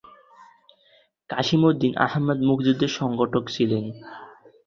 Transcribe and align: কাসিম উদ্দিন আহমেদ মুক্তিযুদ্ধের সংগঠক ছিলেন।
কাসিম 1.29 1.61
উদ্দিন 1.63 1.93
আহমেদ 2.05 2.39
মুক্তিযুদ্ধের 2.47 2.91
সংগঠক 2.99 3.43
ছিলেন। 3.55 3.83